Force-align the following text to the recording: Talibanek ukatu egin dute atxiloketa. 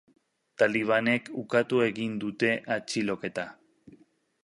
Talibanek 0.61 1.29
ukatu 1.43 1.83
egin 1.89 2.17
dute 2.25 2.53
atxiloketa. 2.79 3.47